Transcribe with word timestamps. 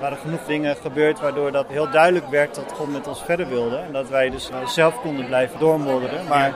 Er 0.00 0.06
waren 0.06 0.24
genoeg 0.24 0.44
dingen 0.46 0.76
gebeurd 0.76 1.20
waardoor 1.20 1.52
dat 1.52 1.66
heel 1.68 1.90
duidelijk 1.90 2.28
werd 2.28 2.54
dat 2.54 2.72
God 2.72 2.92
met 2.92 3.06
ons 3.06 3.22
verder 3.22 3.48
wilde. 3.48 3.76
En 3.76 3.92
dat 3.92 4.08
wij 4.08 4.30
dus 4.30 4.50
eh, 4.50 4.66
zelf 4.66 5.00
konden 5.00 5.26
blijven 5.26 5.58
doormodderen. 5.58 6.26
Maar 6.28 6.54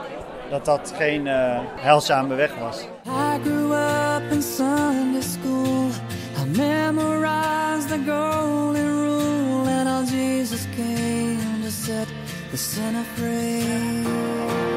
dat 0.49 0.65
dat 0.65 0.93
geen 0.97 1.25
uh, 1.25 1.59
heilzame 1.75 2.35
weg 2.35 2.55
was. 2.55 2.87
I 3.05 3.39
grew 3.43 3.71
up 3.71 4.31
in 4.31 4.41
Sunday 4.41 5.21
school. 5.21 5.89
I 6.37 6.57
memorized 6.57 7.87
the 7.87 8.01
golden 8.05 8.85
rule. 8.85 9.69
And 9.69 9.87
all 9.87 10.03
Jesus 10.03 10.65
came 10.75 11.61
to 11.63 11.69
set 11.69 12.07
the 12.49 12.57
sinner 12.57 13.03
free. 13.15 14.74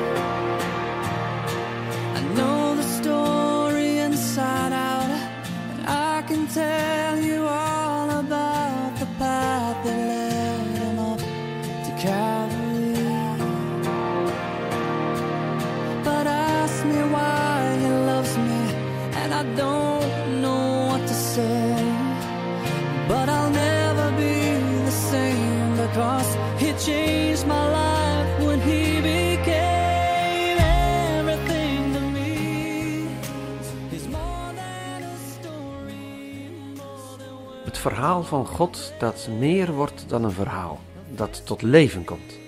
Verhaal 38.09 38.27
van 38.27 38.47
God 38.47 38.93
dat 38.99 39.29
meer 39.39 39.73
wordt 39.73 40.09
dan 40.09 40.25
een 40.25 40.33
verhaal, 40.33 40.81
dat 41.15 41.47
tot 41.47 41.63
leven 41.63 42.05
komt. 42.05 42.39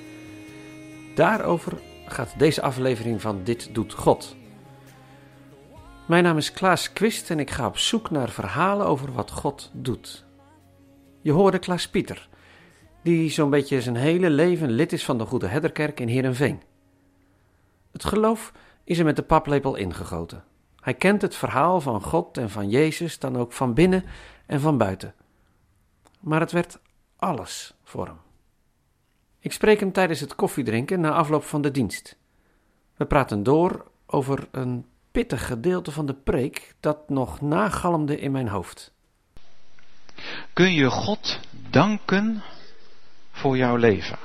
Daarover 1.14 1.78
gaat 2.06 2.38
deze 2.38 2.62
aflevering 2.62 3.20
van 3.20 3.44
Dit 3.44 3.74
Doet 3.74 3.92
God. 3.92 4.36
Mijn 6.06 6.22
naam 6.22 6.36
is 6.36 6.52
Klaas 6.52 6.92
Quist 6.92 7.30
en 7.30 7.38
ik 7.38 7.50
ga 7.50 7.66
op 7.66 7.78
zoek 7.78 8.10
naar 8.10 8.28
verhalen 8.28 8.86
over 8.86 9.12
wat 9.12 9.30
God 9.30 9.70
doet. 9.72 10.24
Je 11.20 11.32
hoorde 11.32 11.58
Klaas 11.58 11.88
Pieter, 11.88 12.28
die 13.02 13.30
zo'n 13.30 13.50
beetje 13.50 13.82
zijn 13.82 13.96
hele 13.96 14.30
leven 14.30 14.70
lid 14.70 14.92
is 14.92 15.04
van 15.04 15.18
de 15.18 15.26
Goede 15.26 15.46
Herderkerk 15.46 16.00
in 16.00 16.08
Heerenveen. 16.08 16.62
Het 17.92 18.04
geloof 18.04 18.52
is 18.84 18.98
er 18.98 19.04
met 19.04 19.16
de 19.16 19.22
paplepel 19.22 19.76
ingegoten. 19.76 20.44
Hij 20.80 20.94
kent 20.94 21.22
het 21.22 21.34
verhaal 21.34 21.80
van 21.80 22.02
God 22.02 22.38
en 22.38 22.50
van 22.50 22.68
Jezus 22.68 23.18
dan 23.18 23.36
ook 23.36 23.52
van 23.52 23.74
binnen 23.74 24.04
en 24.46 24.60
van 24.60 24.78
buiten. 24.78 25.14
Maar 26.20 26.40
het 26.40 26.52
werd 26.52 26.78
alles 27.16 27.74
voor 27.84 28.06
hem. 28.06 28.18
Ik 29.40 29.52
spreek 29.52 29.80
hem 29.80 29.92
tijdens 29.92 30.20
het 30.20 30.34
koffiedrinken 30.34 31.00
na 31.00 31.10
afloop 31.10 31.44
van 31.44 31.62
de 31.62 31.70
dienst. 31.70 32.16
We 32.96 33.06
praten 33.06 33.42
door 33.42 33.90
over 34.06 34.48
een 34.50 34.86
pittig 35.10 35.46
gedeelte 35.46 35.91
van 35.91 36.06
de 36.06 36.14
preek 36.14 36.74
dat 36.80 37.08
nog 37.08 37.41
nagalmde 37.41 38.20
in 38.20 38.32
mijn 38.32 38.48
hoofd. 38.48 38.92
Kun 40.52 40.72
je 40.72 40.91
God 40.91 41.41
danken 41.70 42.42
voor 43.30 43.56
jouw 43.56 43.76
leven? 43.76 44.18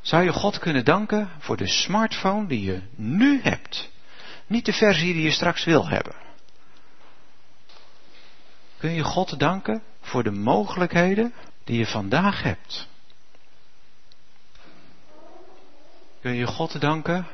Zou 0.00 0.24
je 0.24 0.32
God 0.32 0.58
kunnen 0.58 0.84
danken 0.84 1.30
voor 1.38 1.56
de 1.56 1.66
smartphone 1.66 2.46
die 2.46 2.62
je 2.62 2.82
nu 2.94 3.40
hebt? 3.42 3.90
Niet 4.46 4.64
de 4.64 4.72
versie 4.72 5.14
die 5.14 5.22
je 5.22 5.30
straks 5.30 5.64
wil 5.64 5.88
hebben. 5.88 6.27
Kun 8.78 8.90
je 8.90 9.02
God 9.02 9.38
danken 9.38 9.82
voor 10.00 10.22
de 10.22 10.30
mogelijkheden 10.30 11.34
die 11.64 11.78
je 11.78 11.86
vandaag 11.86 12.42
hebt? 12.42 12.88
Kun 16.20 16.34
je 16.34 16.46
God 16.46 16.80
danken 16.80 17.26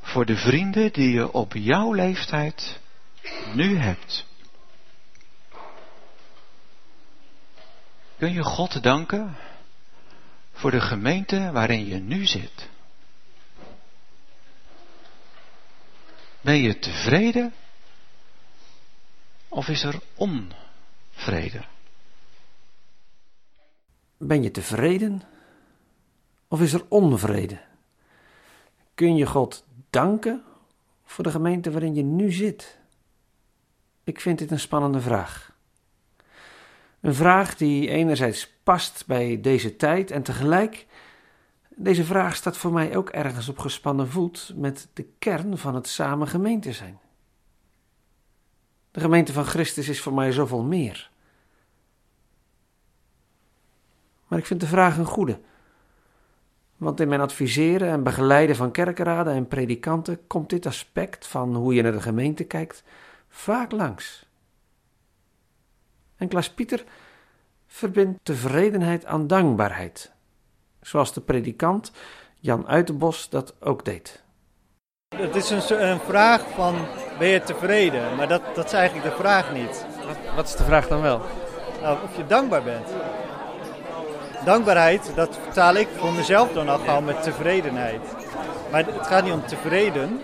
voor 0.00 0.26
de 0.26 0.36
vrienden 0.36 0.92
die 0.92 1.10
je 1.10 1.32
op 1.32 1.52
jouw 1.52 1.92
leeftijd 1.92 2.80
nu 3.54 3.76
hebt? 3.76 4.26
Kun 8.18 8.32
je 8.32 8.42
God 8.42 8.82
danken 8.82 9.36
voor 10.52 10.70
de 10.70 10.80
gemeente 10.80 11.50
waarin 11.52 11.86
je 11.86 11.98
nu 11.98 12.26
zit? 12.26 12.68
Ben 16.40 16.62
je 16.62 16.78
tevreden 16.78 17.54
of 19.48 19.68
is 19.68 19.82
er 19.82 20.00
onvrede? 20.14 20.64
Ben 24.16 24.42
je 24.42 24.50
tevreden 24.50 25.22
of 26.48 26.60
is 26.60 26.72
er 26.72 26.84
onvrede? 26.88 27.58
Kun 28.94 29.16
je 29.16 29.26
God 29.26 29.64
danken 29.90 30.42
voor 31.04 31.24
de 31.24 31.30
gemeente 31.30 31.70
waarin 31.70 31.94
je 31.94 32.02
nu 32.02 32.32
zit? 32.32 32.78
Ik 34.04 34.20
vind 34.20 34.38
dit 34.38 34.50
een 34.50 34.60
spannende 34.60 35.00
vraag. 35.00 35.54
Een 37.00 37.14
vraag 37.14 37.56
die 37.56 37.88
enerzijds 37.88 38.52
past 38.62 39.06
bij 39.06 39.40
deze 39.40 39.76
tijd 39.76 40.10
en 40.10 40.22
tegelijk, 40.22 40.86
deze 41.68 42.04
vraag 42.04 42.36
staat 42.36 42.56
voor 42.56 42.72
mij 42.72 42.96
ook 42.96 43.08
ergens 43.08 43.48
op 43.48 43.58
gespannen 43.58 44.08
voet 44.08 44.52
met 44.56 44.88
de 44.92 45.06
kern 45.18 45.58
van 45.58 45.74
het 45.74 45.88
samen 45.88 46.28
gemeente 46.28 46.72
zijn. 46.72 46.98
De 48.96 49.02
gemeente 49.02 49.32
van 49.32 49.44
Christus 49.44 49.88
is 49.88 50.00
voor 50.00 50.14
mij 50.14 50.32
zoveel 50.32 50.62
meer. 50.62 51.10
Maar 54.26 54.38
ik 54.38 54.46
vind 54.46 54.60
de 54.60 54.66
vraag 54.66 54.98
een 54.98 55.04
goede. 55.04 55.40
Want 56.76 57.00
in 57.00 57.08
mijn 57.08 57.20
adviseren 57.20 57.88
en 57.88 58.02
begeleiden 58.02 58.56
van 58.56 58.70
kerkenraden 58.70 59.34
en 59.34 59.48
predikanten 59.48 60.26
komt 60.26 60.50
dit 60.50 60.66
aspect 60.66 61.26
van 61.26 61.54
hoe 61.54 61.74
je 61.74 61.82
naar 61.82 61.92
de 61.92 62.00
gemeente 62.00 62.44
kijkt 62.44 62.84
vaak 63.28 63.72
langs. 63.72 64.26
En 66.16 66.28
Klaas 66.28 66.50
Pieter 66.50 66.84
verbindt 67.66 68.18
tevredenheid 68.22 69.04
aan 69.04 69.26
dankbaarheid, 69.26 70.12
zoals 70.80 71.12
de 71.12 71.20
predikant 71.20 71.92
Jan 72.40 72.66
Uitenbos 72.66 73.28
dat 73.28 73.54
ook 73.60 73.84
deed. 73.84 74.24
Het 75.16 75.36
is 75.36 75.50
een, 75.50 75.88
een, 75.88 76.00
vraag 76.06 76.40
van, 76.54 76.74
ben 77.18 77.28
je 77.28 77.42
tevreden? 77.42 78.16
Maar 78.16 78.28
dat, 78.28 78.40
dat 78.54 78.64
is 78.64 78.72
eigenlijk 78.72 79.08
de 79.08 79.16
vraag 79.16 79.52
niet. 79.52 79.84
Wat, 80.06 80.16
wat 80.34 80.46
is 80.46 80.56
de 80.56 80.64
vraag 80.64 80.88
dan 80.88 81.00
wel? 81.00 81.20
Nou, 81.82 81.98
of 82.04 82.16
je 82.16 82.26
dankbaar 82.26 82.62
bent. 82.62 82.88
Dankbaarheid, 84.44 85.12
dat 85.14 85.38
vertaal 85.42 85.74
ik 85.74 85.88
voor 85.96 86.12
mezelf 86.12 86.52
dan 86.52 86.68
al 86.68 86.78
gauw 86.78 87.00
met 87.00 87.22
tevredenheid. 87.22 88.00
Maar 88.70 88.84
het 88.86 89.06
gaat 89.06 89.24
niet 89.24 89.32
om 89.32 89.46
tevreden, 89.46 90.20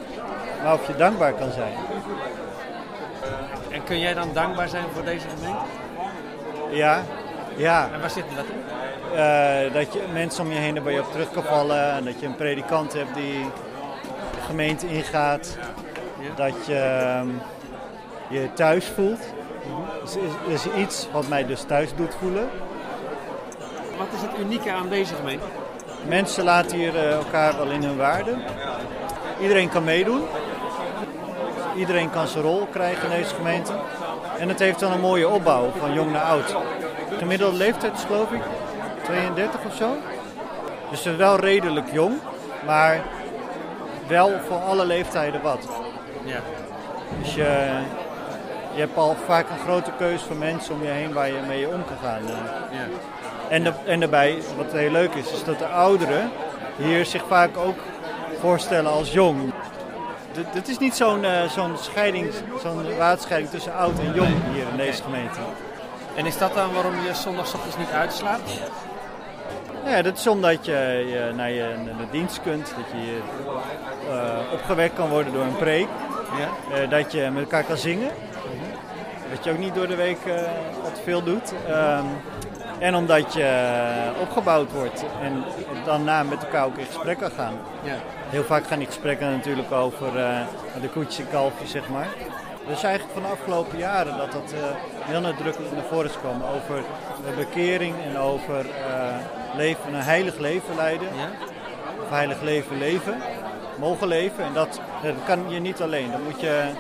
maar 0.63 0.73
of 0.75 0.87
je 0.87 0.97
dankbaar 0.97 1.33
kan 1.33 1.51
zijn. 1.53 1.75
En 3.71 3.85
kun 3.85 3.99
jij 3.99 4.15
dan 4.15 4.29
dankbaar 4.33 4.69
zijn 4.69 4.85
voor 4.95 5.05
deze 5.05 5.27
gemeente? 5.37 5.65
Ja, 6.71 7.03
ja. 7.57 7.91
En 7.93 8.01
waar 8.01 8.11
zit 8.11 8.25
dat 8.37 8.45
in? 8.45 8.61
Uh, 9.13 9.75
dat 9.75 9.93
je 9.93 10.03
mensen 10.13 10.45
om 10.45 10.53
je 10.53 10.59
heen 10.59 10.83
waar 10.83 10.93
je 10.93 11.01
op 11.01 11.13
terug 11.13 11.31
kan 11.31 11.43
vallen. 11.43 11.93
En 11.93 12.05
dat 12.05 12.21
je 12.21 12.27
een 12.27 12.37
predikant 12.37 12.93
hebt 12.93 13.15
die 13.15 13.51
gemeente 14.53 14.89
ingaat. 14.89 15.57
Dat 16.35 16.67
je 16.67 17.17
um, 17.21 17.41
je 18.29 18.53
thuis 18.55 18.87
voelt. 18.95 19.21
Dus 20.03 20.17
is, 20.17 20.65
is 20.65 20.73
iets 20.77 21.09
wat 21.13 21.29
mij 21.29 21.47
dus 21.47 21.63
thuis 21.63 21.95
doet 21.97 22.15
voelen. 22.21 22.49
Wat 23.99 24.07
is 24.15 24.21
het 24.21 24.39
unieke 24.39 24.71
aan 24.71 24.89
deze 24.89 25.15
gemeente? 25.15 25.45
Mensen 26.09 26.45
laten 26.45 26.77
hier 26.77 26.95
uh, 26.95 27.13
elkaar 27.13 27.57
wel 27.57 27.71
in 27.71 27.83
hun 27.83 27.97
waarde. 27.97 28.35
Iedereen 29.41 29.69
kan 29.69 29.85
meedoen. 29.85 30.23
Iedereen 31.77 32.11
kan 32.11 32.29
zijn 32.29 32.45
rol 32.45 32.67
krijgen 32.67 33.11
in 33.11 33.19
deze 33.19 33.35
gemeente. 33.35 33.73
En 34.39 34.49
het 34.49 34.59
heeft 34.59 34.81
dan 34.81 34.93
een 34.93 35.01
mooie 35.01 35.29
opbouw 35.29 35.71
van 35.79 35.93
jong 35.93 36.13
naar 36.13 36.23
oud. 36.23 36.57
Gemiddelde 37.19 37.57
leeftijd 37.57 37.95
is 37.95 38.05
geloof 38.05 38.31
ik 38.31 38.43
32 39.05 39.61
of 39.67 39.75
zo. 39.75 39.97
Dus 40.91 41.05
wel 41.05 41.37
redelijk 41.37 41.93
jong, 41.93 42.19
maar 42.67 43.01
wel 44.13 44.31
voor 44.47 44.57
alle 44.57 44.85
leeftijden 44.85 45.43
wat. 45.43 45.69
Ja. 46.25 46.41
Dus 47.21 47.35
je, 47.35 47.71
je 48.75 48.81
hebt 48.81 48.97
al 48.97 49.17
vaak 49.27 49.51
een 49.51 49.65
grote 49.65 49.91
keuze 49.99 50.25
van 50.25 50.39
mensen 50.39 50.75
om 50.75 50.83
je 50.83 50.89
heen 50.89 51.13
waar 51.13 51.27
je 51.27 51.41
mee 51.47 51.69
om 51.69 51.85
kan 51.85 51.97
gaan. 52.03 52.23
Ja. 52.71 52.87
En, 53.49 53.65
de, 53.65 53.73
en 53.85 54.01
daarbij, 54.01 54.39
wat 54.57 54.73
heel 54.73 54.91
leuk 54.91 55.15
is, 55.15 55.33
is 55.33 55.45
dat 55.45 55.59
de 55.59 55.67
ouderen 55.67 56.31
hier 56.77 57.07
zich 57.07 57.25
vaak 57.27 57.57
ook 57.57 57.79
voorstellen 58.41 58.91
als 58.91 59.13
jong. 59.13 59.53
Het 60.47 60.69
is 60.69 60.79
niet 60.79 60.95
zo'n 60.95 61.25
uh, 61.25 61.43
zo'n 61.43 61.77
scheiding, 61.77 62.33
zo'n 62.63 62.97
waterscheiding 62.99 63.51
tussen 63.51 63.75
oud 63.75 63.99
en 63.99 64.13
jong 64.15 64.35
hier 64.53 64.67
in 64.71 64.77
deze 64.77 65.03
gemeente. 65.03 65.39
En 66.15 66.27
is 66.27 66.39
dat 66.39 66.55
dan 66.55 66.73
waarom 66.73 66.95
je 66.95 67.15
zondagochtends 67.15 67.77
niet 67.77 67.91
uitslaat? 67.91 68.41
Ja, 69.85 70.03
dat 70.03 70.19
is 70.19 70.27
omdat 70.27 70.65
je, 70.65 71.07
je 71.09 71.33
naar, 71.35 71.51
je 71.51 71.75
naar 71.85 71.97
de 71.97 72.11
dienst 72.11 72.43
kunt, 72.43 72.73
dat 72.77 73.01
je 73.03 73.19
uh, 74.09 74.53
opgewekt 74.53 74.95
kan 74.95 75.09
worden 75.09 75.33
door 75.33 75.43
een 75.43 75.57
preek, 75.57 75.89
ja. 76.39 76.83
uh, 76.83 76.91
dat 76.91 77.13
je 77.13 77.31
met 77.33 77.43
elkaar 77.43 77.65
kan 77.65 77.77
zingen. 77.77 78.11
Dat 79.35 79.45
je 79.45 79.51
ook 79.51 79.59
niet 79.59 79.75
door 79.75 79.87
de 79.87 79.95
week 79.95 80.19
uh, 80.27 80.35
wat 80.83 80.95
te 80.95 81.01
veel 81.05 81.23
doet. 81.23 81.53
Ehm, 81.69 82.05
en 82.79 82.95
omdat 82.95 83.33
je 83.33 83.71
opgebouwd 84.21 84.73
wordt 84.73 85.05
en 85.23 85.45
dan 85.85 86.05
na 86.05 86.23
met 86.23 86.43
elkaar 86.43 86.65
ook 86.65 86.77
in 86.77 86.87
gesprek 86.87 87.19
kan 87.19 87.31
gaan. 87.31 87.55
Ja. 87.83 87.95
Heel 88.29 88.45
vaak 88.45 88.67
gaan 88.67 88.79
die 88.79 88.87
gesprekken 88.87 89.31
natuurlijk 89.31 89.73
over 89.73 90.13
de 90.81 90.89
koetjes 90.89 91.19
en 91.19 91.31
kalfjes, 91.31 91.71
zeg 91.71 91.89
maar. 91.89 92.09
Dus 92.67 92.83
eigenlijk 92.83 93.15
van 93.15 93.23
de 93.23 93.29
afgelopen 93.29 93.79
jaren 93.79 94.17
dat 94.17 94.33
dat 94.33 94.55
heel 95.01 95.21
nadrukkelijk 95.21 95.75
naar 95.75 95.85
voren 95.85 96.07
is 96.07 96.13
gekomen 96.13 96.47
over 96.47 96.83
bekering 97.37 97.95
en 98.05 98.19
over 98.19 98.67
leven, 99.57 99.95
een 99.95 100.01
heilig 100.01 100.39
leven 100.39 100.75
leiden. 100.75 101.09
Ja? 101.17 101.31
Of 102.03 102.09
heilig 102.09 102.41
leven 102.41 102.79
leven, 102.79 103.17
mogen 103.79 104.09
leven. 104.09 104.45
En 104.45 104.53
dat, 104.53 104.81
dat 105.03 105.15
kan 105.27 105.51
je 105.51 105.61
niet 105.61 105.83
alleen. 105.83 106.11
Dat, 106.11 106.23
moet 106.23 106.41
je, 106.41 106.71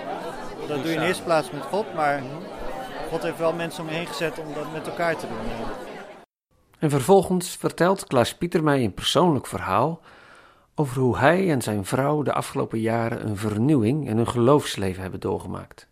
dat 0.67 0.77
doe 0.77 0.87
je 0.87 0.95
in 0.95 1.01
de 1.01 1.07
eerste 1.07 1.23
plaats 1.23 1.51
met 1.51 1.63
God, 1.63 1.95
maar 1.95 2.23
God 3.11 3.23
heeft 3.23 3.39
wel 3.39 3.53
mensen 3.53 3.83
om 3.83 3.89
je 3.89 3.97
heen 3.97 4.07
gezet 4.07 4.39
om 4.39 4.55
dat 4.55 4.73
met 4.73 4.87
elkaar 4.87 5.17
te 5.17 5.27
doen. 5.27 5.67
En 6.79 6.91
vervolgens 6.91 7.57
vertelt 7.57 8.07
Klaas 8.07 8.35
Pieter 8.35 8.63
mij 8.63 8.85
een 8.85 8.95
persoonlijk 8.95 9.47
verhaal 9.47 10.01
over 10.75 11.01
hoe 11.01 11.19
hij 11.19 11.51
en 11.51 11.63
zijn 11.63 11.85
vrouw 11.85 12.23
de 12.23 12.33
afgelopen 12.33 12.81
jaren 12.81 13.27
een 13.27 13.37
vernieuwing 13.37 14.09
in 14.09 14.17
hun 14.17 14.29
geloofsleven 14.29 15.03
hebben 15.03 15.21
doorgemaakt. 15.21 15.87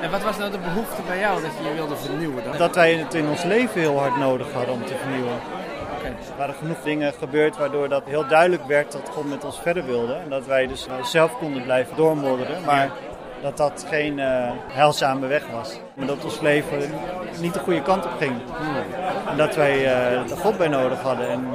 En 0.00 0.10
wat 0.10 0.22
was 0.22 0.38
nou 0.38 0.50
de 0.50 0.58
behoefte 0.58 1.02
bij 1.06 1.18
jou 1.18 1.42
dat 1.42 1.50
je 1.58 1.68
je 1.68 1.74
wilde 1.74 1.96
vernieuwen? 1.96 2.44
Dan? 2.44 2.56
Dat 2.56 2.74
wij 2.74 2.94
het 2.94 3.14
in 3.14 3.28
ons 3.28 3.42
leven 3.42 3.80
heel 3.80 3.98
hard 3.98 4.16
nodig 4.16 4.52
hadden 4.52 4.74
om 4.74 4.84
te 4.84 4.94
vernieuwen. 4.94 5.38
Er 6.04 6.36
waren 6.38 6.54
genoeg 6.54 6.82
dingen 6.82 7.12
gebeurd 7.12 7.56
waardoor 7.56 7.88
dat 7.88 8.02
heel 8.04 8.26
duidelijk 8.26 8.66
werd 8.66 8.92
dat 8.92 9.10
God 9.12 9.28
met 9.28 9.44
ons 9.44 9.60
verder 9.60 9.84
wilde. 9.84 10.14
En 10.14 10.30
dat 10.30 10.46
wij 10.46 10.66
dus 10.66 10.86
zelf 11.02 11.38
konden 11.38 11.62
blijven 11.62 11.96
doormodderen. 11.96 12.64
Maar 12.64 12.90
dat 13.42 13.56
dat 13.56 13.86
geen 13.88 14.18
uh, 14.18 14.50
heilzame 14.66 15.26
weg 15.26 15.46
was. 15.46 15.80
Maar 15.94 16.06
dat 16.06 16.24
ons 16.24 16.40
leven 16.40 16.78
niet 17.40 17.54
de 17.54 17.60
goede 17.60 17.82
kant 17.82 18.04
op 18.04 18.12
ging. 18.18 18.32
En 19.28 19.36
dat 19.36 19.54
wij 19.54 19.78
uh, 19.80 20.30
er 20.30 20.36
God 20.36 20.58
bij 20.58 20.68
nodig 20.68 21.00
hadden. 21.00 21.28
En 21.28 21.46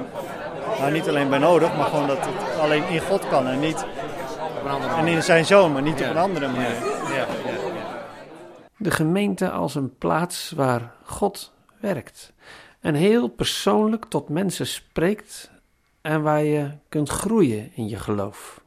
nou, 0.80 0.92
niet 0.92 1.08
alleen 1.08 1.30
bij 1.30 1.40
nodig, 1.40 1.76
maar 1.78 1.86
gewoon 1.86 2.08
dat 2.08 2.18
het 2.22 2.60
alleen 2.60 2.88
in 2.88 3.00
God 3.00 3.28
kan. 3.28 3.48
En 3.48 3.60
niet 3.60 3.86
en 4.98 5.08
in 5.08 5.24
zijn 5.24 5.46
zoon, 5.46 5.72
maar 5.72 5.82
niet 5.82 6.02
op 6.02 6.10
een 6.10 6.18
andere 6.18 6.48
manier. 6.48 6.76
Ja. 7.04 7.16
Ja. 7.16 7.26
De 8.78 8.92
gemeente 8.92 9.50
als 9.50 9.76
een 9.76 9.98
plaats 9.98 10.54
waar 10.56 10.92
God 11.04 11.54
werkt 11.80 12.34
en 12.80 12.96
heel 12.96 13.28
persoonlijk 13.28 14.06
tot 14.06 14.30
mensen 14.30 14.68
spreekt 14.68 15.52
en 16.02 16.22
waar 16.22 16.44
je 16.44 16.72
kunt 16.90 17.10
groeien 17.10 17.72
in 17.76 17.90
je 17.90 17.98
geloof. 17.98 18.62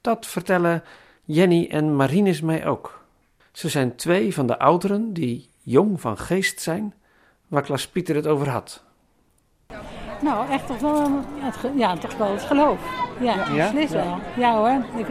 Dat 0.00 0.26
vertellen 0.26 0.82
Jenny 1.24 1.68
en 1.70 1.96
Marinus 1.96 2.40
mij 2.40 2.66
ook. 2.66 3.04
Ze 3.52 3.68
zijn 3.68 3.96
twee 3.96 4.34
van 4.34 4.46
de 4.46 4.58
ouderen 4.58 5.12
die 5.12 5.50
jong 5.62 6.00
van 6.00 6.18
geest 6.18 6.60
zijn, 6.60 6.94
waar 7.48 7.62
Klaas 7.62 7.88
Pieter 7.88 8.14
het 8.14 8.26
over 8.26 8.48
had. 8.48 8.84
Nou, 10.22 10.50
echt 10.50 10.66
toch 10.66 10.78
wel 10.78 11.20
het, 11.34 11.56
ja, 11.76 11.96
toch 11.96 12.16
wel 12.16 12.32
het 12.32 12.42
geloof. 12.42 12.78
Ja, 13.20 13.34
ja? 13.52 13.70
beslist 13.70 13.92
wel. 13.92 14.18
Ja 14.36 14.56
hoor. 14.56 14.84
Ik, 15.00 15.06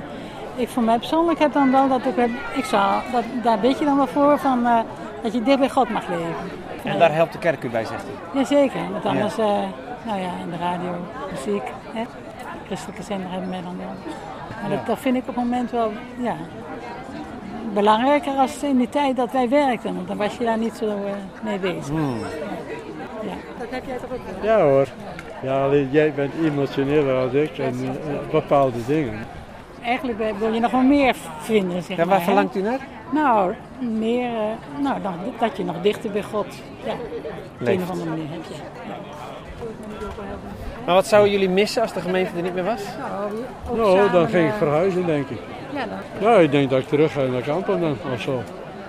ik 0.56 0.70
voor 0.70 0.84
mij 0.84 0.98
persoonlijk 0.98 1.40
heb 1.40 1.54
dan 1.54 1.72
wel 1.72 1.88
dat 1.88 2.06
ik, 2.06 2.16
ik 2.56 2.66
zou, 2.66 3.12
dat, 3.12 3.24
daar 3.44 3.60
weet 3.60 3.80
je 3.80 3.86
dan 3.86 3.98
wel 3.98 4.08
voor 4.08 4.40
van, 4.40 4.60
uh, 4.60 4.80
dat 5.24 5.34
je 5.34 5.44
dicht 5.44 5.60
bij 5.60 5.70
God 5.70 5.90
mag 5.90 6.08
leven. 6.08 6.36
En 6.88 7.00
daar 7.00 7.14
helpt 7.14 7.34
de 7.34 7.40
kerk 7.40 7.64
u 7.64 7.70
bij, 7.70 7.86
zegt 7.86 8.04
u? 8.04 8.38
Jazeker, 8.38 8.92
want 8.92 9.06
anders, 9.06 9.36
ja. 9.36 9.44
Uh, 9.44 9.68
nou 10.06 10.20
ja, 10.20 10.30
in 10.44 10.50
de 10.50 10.58
radio, 10.58 10.96
muziek, 11.32 11.64
hè, 11.94 12.04
christelijke 12.66 13.04
zender 13.04 13.32
hebben 13.32 13.50
mij 13.50 13.62
dan 13.62 13.78
wel. 13.78 13.94
Maar 14.62 14.70
dat, 14.70 14.86
dat, 14.86 15.00
vind 15.00 15.16
ik 15.16 15.22
op 15.22 15.36
het 15.36 15.44
moment 15.44 15.72
wel, 15.72 15.92
ja, 16.18 16.36
belangrijker 17.74 18.34
als 18.34 18.64
in 18.64 18.78
die 18.78 18.90
tijd 18.90 19.16
dat 19.16 19.32
wij 19.32 19.50
werkten. 19.50 19.96
Want 19.96 20.08
dan 20.08 20.18
was 20.18 20.38
je 20.38 20.44
daar 20.44 20.58
niet 20.58 20.76
zo 20.76 20.86
uh, 20.86 20.94
mee 21.44 21.60
bezig. 21.60 21.88
Hmm. 21.88 22.20
Ja. 23.22 23.34
Dat 23.60 23.68
heb 23.70 23.86
jij 23.86 23.98
toch 23.98 24.12
ook 24.12 24.42
wel? 24.42 24.52
Ja 24.52 24.62
hoor. 24.62 24.88
Ja, 25.42 25.64
alleen 25.64 25.90
jij 25.92 26.14
bent 26.14 26.34
emotioneler 26.44 27.16
als 27.16 27.34
ik 27.34 27.58
en 27.58 27.76
uh, 27.84 27.90
bepaalde 28.32 28.86
dingen. 28.86 29.20
Eigenlijk 29.84 30.40
wil 30.40 30.54
je 30.54 30.60
nog 30.60 30.72
wel 30.72 30.82
meer 30.82 31.16
vinden, 31.40 31.84
zeg 31.84 31.98
ja, 31.98 32.06
waar 32.06 32.22
verlangt 32.22 32.56
u 32.56 32.62
naar? 32.62 32.80
Nou, 33.12 33.54
meer, 33.80 34.30
uh, 34.30 34.84
nou, 34.84 35.02
dat 35.40 35.58
je 35.58 35.64
nog 35.64 35.82
dichter 35.82 36.12
bij 36.12 36.24
God, 36.24 36.46
ja, 36.86 36.94
op 37.62 37.68
een 37.68 37.82
of 37.82 37.90
andere 37.90 38.10
manier 38.10 38.30
heb 38.30 38.44
je. 38.48 38.54
Ja. 38.54 38.96
Maar 40.86 40.96
wat 40.96 41.08
zouden 41.08 41.32
jullie 41.32 41.50
missen 41.50 41.82
als 41.82 41.94
de 41.94 42.02
gemeente 42.02 42.32
er 42.36 42.44
niet 42.44 42.54
meer 42.54 42.64
was? 42.64 42.82
Nou, 43.70 43.96
nou 43.96 44.12
dan 44.12 44.28
ging 44.28 44.48
ik 44.48 44.54
verhuizen, 44.54 45.06
denk 45.06 45.30
ik. 45.30 45.40
Ja, 45.74 45.86
dan. 46.20 46.32
ja, 46.32 46.38
ik 46.38 46.52
denk 46.52 46.70
dat 46.70 46.80
ik 46.80 46.88
terug 46.88 47.12
ga 47.12 47.22
naar 47.22 47.42
Kampen 47.42 47.80
dan, 47.80 47.98
of 48.14 48.22
zo. 48.22 48.42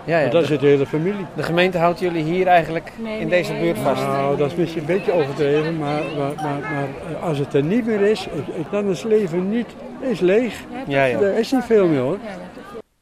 Ja, 0.05 0.19
ja, 0.19 0.31
dat 0.31 0.47
zit 0.47 0.61
de 0.61 0.67
hele 0.67 0.87
familie. 0.87 1.27
De 1.37 1.43
gemeente 1.43 1.79
houdt 1.79 1.99
jullie 1.99 2.23
hier 2.23 2.47
eigenlijk 2.47 2.93
in 3.19 3.29
deze 3.29 3.55
buurt 3.55 3.79
vast? 3.79 4.03
Nou, 4.03 4.37
dat 4.37 4.51
is 4.51 4.57
misschien 4.57 4.81
een 4.81 4.87
beetje 4.87 5.13
overdreven, 5.13 5.79
maar, 5.79 6.03
maar, 6.19 6.33
maar, 6.37 6.61
maar 6.61 7.17
als 7.21 7.39
het 7.39 7.55
er 7.55 7.63
niet 7.63 7.87
meer 7.87 8.01
is, 8.01 8.29
dan 8.71 8.91
is 8.91 9.03
het 9.03 9.11
leven 9.11 9.51
niet, 9.51 9.67
is 10.01 10.21
leeg. 10.21 10.65
Ja, 10.87 11.05
ja. 11.05 11.19
Er 11.19 11.39
is 11.39 11.53
niet 11.53 11.65
veel 11.65 11.87
meer 11.87 12.01
hoor. 12.01 12.19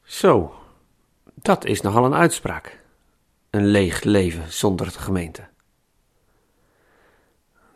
Zo, 0.03 0.53
dat 1.47 1.65
is 1.65 1.81
nogal 1.81 2.05
een 2.05 2.15
uitspraak. 2.15 2.85
Een 3.51 3.67
leeg 3.67 4.03
leven 4.03 4.53
zonder 4.53 4.87
de 4.87 4.99
gemeente. 4.99 5.49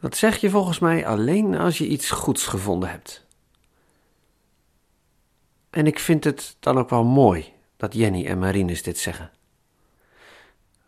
Dat 0.01 0.17
zeg 0.17 0.37
je 0.37 0.51
volgens 0.51 0.79
mij 0.79 1.07
alleen 1.07 1.55
als 1.59 1.79
je 1.79 1.87
iets 1.87 2.11
goeds 2.11 2.47
gevonden 2.47 2.91
hebt. 2.91 3.27
En 5.71 5.87
ik 5.87 5.99
vind 5.99 6.25
het 6.25 6.57
dan 6.61 6.79
ook 6.79 6.91
wel 6.91 7.05
mooi 7.05 7.53
dat 7.77 7.95
Jenny 7.95 8.27
en 8.27 8.39
Marinus 8.39 8.83
dit 8.83 8.99
zeggen. 8.99 9.31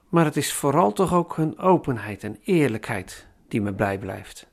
Maar 0.08 0.24
het 0.24 0.36
is 0.36 0.52
vooral 0.52 0.92
toch 0.92 1.14
ook 1.14 1.36
hun 1.36 1.58
openheid 1.58 2.24
en 2.24 2.38
eerlijkheid 2.44 3.26
die 3.48 3.60
me 3.60 3.72
bijblijft. 3.72 4.46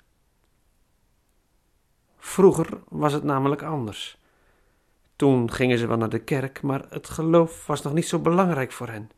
Vroeger 2.18 2.80
was 2.88 3.14
het 3.14 3.24
namelijk 3.24 3.62
anders. 3.62 4.19
Toen 5.20 5.52
gingen 5.52 5.78
ze 5.78 5.88
wel 5.88 5.98
naar 5.98 6.10
de 6.10 6.20
kerk, 6.20 6.62
maar 6.62 6.86
het 6.90 7.10
geloof 7.10 7.68
was 7.68 7.82
nog 7.82 7.94
niet 7.94 8.08
zo 8.08 8.20
belangrijk 8.20 8.72
voor 8.72 8.88
hen. 8.88 9.10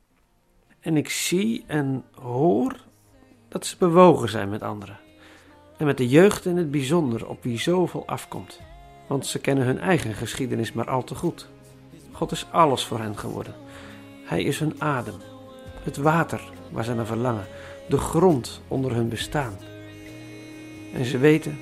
En 0.80 0.98
ik 0.98 1.10
zie 1.10 1.64
en 1.68 2.04
hoor 2.14 2.76
dat 3.48 3.66
ze 3.66 3.76
bewogen 3.78 4.30
zijn 4.30 4.50
met 4.50 4.62
anderen. 4.62 5.00
En 5.78 5.86
met 5.86 5.98
de 5.98 6.08
jeugd 6.08 6.46
in 6.46 6.58
het 6.58 6.72
bijzonder, 6.72 7.28
op 7.28 7.44
wie 7.44 7.60
zoveel 7.60 8.08
afkomt. 8.08 8.62
Want 9.08 9.26
ze 9.26 9.40
kennen 9.40 9.66
hun 9.66 9.80
eigen 9.80 10.14
geschiedenis 10.14 10.74
maar 10.74 10.90
al 10.90 11.04
te 11.04 11.16
goed. 11.16 11.50
God 12.12 12.32
is 12.32 12.46
alles 12.52 12.86
voor 12.86 13.00
hen 13.00 13.18
geworden. 13.18 13.56
Hij 14.26 14.44
is 14.44 14.60
hun 14.60 14.82
adem, 14.82 15.16
het 15.84 15.98
water 15.98 16.42
waar 16.72 16.84
ze 16.84 16.94
naar 16.94 17.06
verlangen, 17.06 17.48
de 17.90 17.98
grond 17.98 18.62
onder 18.68 18.96
hun 18.96 19.10
bestaan. 19.10 19.54
En 20.94 21.06
ze 21.06 21.18
weten, 21.18 21.60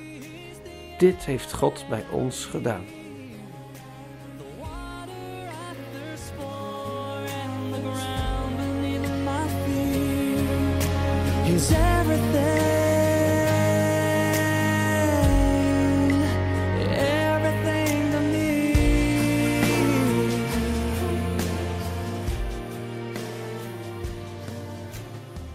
dit 0.98 1.24
heeft 1.24 1.52
God 1.52 1.84
bij 1.88 2.04
ons 2.12 2.44
gedaan. 2.44 2.84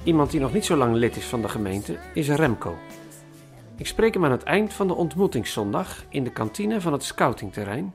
Iemand 0.05 0.31
die 0.31 0.39
nog 0.39 0.53
niet 0.53 0.65
zo 0.65 0.75
lang 0.75 0.95
lid 0.95 1.15
is 1.15 1.25
van 1.25 1.41
de 1.41 1.49
gemeente 1.49 1.97
is 2.13 2.29
Remco. 2.29 2.77
Ik 3.77 3.87
spreek 3.87 4.13
hem 4.13 4.25
aan 4.25 4.31
het 4.31 4.43
eind 4.43 4.73
van 4.73 4.87
de 4.87 4.93
ontmoetingszondag 4.93 6.05
in 6.09 6.23
de 6.23 6.31
kantine 6.31 6.81
van 6.81 6.93
het 6.93 7.03
scoutingterrein, 7.03 7.93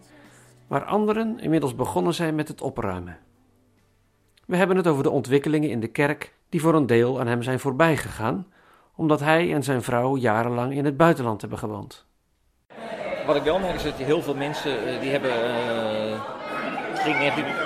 waar 0.66 0.84
anderen 0.84 1.40
inmiddels 1.40 1.74
begonnen 1.74 2.14
zijn 2.14 2.34
met 2.34 2.48
het 2.48 2.60
opruimen. 2.60 3.18
We 4.46 4.56
hebben 4.56 4.76
het 4.76 4.86
over 4.86 5.02
de 5.02 5.10
ontwikkelingen 5.10 5.70
in 5.70 5.80
de 5.80 5.88
kerk 5.88 6.34
die 6.50 6.60
voor 6.60 6.74
een 6.74 6.86
deel 6.86 7.20
aan 7.20 7.26
hem 7.26 7.42
zijn 7.42 7.60
voorbijgegaan, 7.60 8.46
omdat 8.96 9.20
hij 9.20 9.54
en 9.54 9.62
zijn 9.62 9.82
vrouw 9.82 10.16
jarenlang 10.16 10.72
in 10.72 10.84
het 10.84 10.96
buitenland 10.96 11.40
hebben 11.40 11.58
gewoond. 11.58 12.04
Wat 13.26 13.36
ik 13.36 13.42
wel 13.42 13.58
merk 13.58 13.74
is 13.74 13.82
dat 13.82 13.94
heel 13.94 14.22
veel 14.22 14.34
mensen 14.34 14.86
eh, 14.86 15.00
die 15.00 15.10
hebben 15.10 15.30
uh, 15.30 15.36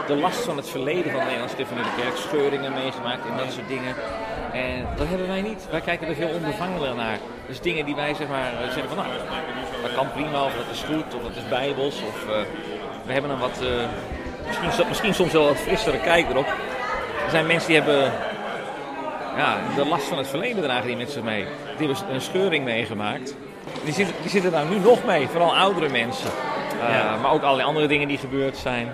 de 0.07 0.17
last 0.17 0.45
van 0.45 0.57
het 0.57 0.69
verleden 0.69 1.11
van 1.11 1.21
de 1.21 1.27
Nederlandse 1.27 1.57
de 1.57 1.65
Kerk, 1.97 2.17
scheuringen 2.17 2.73
meegemaakt 2.73 3.27
en 3.31 3.37
dat 3.37 3.53
soort 3.53 3.69
dingen. 3.69 3.95
En 4.53 4.87
dat 4.97 5.09
hebben 5.09 5.27
wij 5.27 5.43
niet. 5.43 5.67
Wij 5.71 5.81
kijken 5.81 6.09
er 6.09 6.15
veel 6.15 6.29
onbevangenlijker 6.29 6.97
naar. 6.97 7.19
Dus 7.47 7.61
dingen 7.61 7.85
die 7.85 7.95
wij 7.95 8.15
zeg 8.15 8.29
maar 8.29 8.53
eh, 8.53 8.71
zeggen 8.71 8.89
van 8.89 8.97
nou, 8.97 9.09
dat 9.83 9.95
kan 9.95 10.13
prima 10.13 10.45
of 10.45 10.57
dat 10.57 10.71
is 10.71 10.83
goed 10.83 11.15
of 11.15 11.23
dat 11.23 11.37
is 11.37 11.49
bijbels. 11.49 12.03
Of 12.03 12.27
we 13.07 13.13
hebben 13.13 13.31
een 13.31 13.39
wat, 13.39 13.61
misschien, 14.47 14.89
misschien 14.89 15.15
soms 15.15 15.33
wel 15.33 15.45
wat 15.45 15.57
frissere 15.57 16.01
kijk 16.01 16.31
erop. 16.31 16.47
Er 17.25 17.31
zijn 17.31 17.47
mensen 17.47 17.69
die 17.69 17.81
hebben 17.81 18.13
ja, 19.37 19.59
de 19.77 19.87
last 19.87 20.07
van 20.07 20.19
het 20.19 20.27
verleden 20.27 20.63
dragen 20.63 20.97
die 20.97 21.07
zich 21.09 21.23
mee. 21.23 21.47
Die 21.79 21.87
hebben 21.89 22.15
een 22.15 22.21
scheuring 22.21 22.65
meegemaakt. 22.65 23.35
Die 23.85 23.93
zitten, 23.93 24.15
die 24.21 24.31
zitten 24.31 24.51
daar 24.51 24.65
nu 24.67 24.79
nog 24.79 25.05
mee, 25.05 25.29
vooral 25.29 25.57
oudere 25.57 25.89
mensen. 25.89 26.31
Uh, 26.77 27.23
Maar 27.23 27.33
ook 27.33 27.43
allerlei 27.43 27.69
andere 27.69 27.87
dingen 27.87 28.09
die 28.09 28.19
gebeurd 28.19 28.57
zijn. 28.57 28.93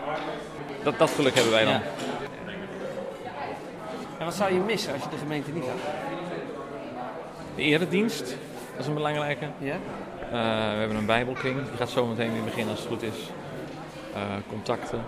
Dat, 0.83 0.99
dat 0.99 1.11
geluk 1.11 1.35
hebben 1.35 1.53
wij 1.53 1.65
dan. 1.65 1.81
En 4.19 4.25
wat 4.25 4.35
zou 4.35 4.55
je 4.55 4.61
missen 4.61 4.93
als 4.93 5.03
je 5.03 5.09
de 5.09 5.17
gemeente 5.17 5.51
niet 5.51 5.65
had? 5.65 5.93
De 7.55 7.63
eredienst, 7.63 8.27
dat 8.71 8.81
is 8.81 8.87
een 8.87 8.95
belangrijke. 8.95 9.47
Ja? 9.59 9.75
Uh, 9.75 10.31
we 10.73 10.79
hebben 10.79 10.97
een 10.97 11.07
bijbelkring, 11.07 11.57
die 11.57 11.77
gaat 11.77 11.91
zo 11.91 12.07
meteen 12.07 12.33
weer 12.33 12.45
beginnen 12.45 12.71
als 12.71 12.79
het 12.79 12.89
goed 12.89 13.03
is. 13.03 13.31
Uh, 14.15 14.21
contacten. 14.49 15.05